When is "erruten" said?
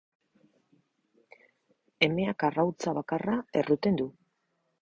3.63-4.01